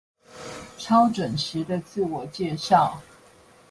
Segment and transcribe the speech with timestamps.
[0.79, 2.91] 超準時的自我介紹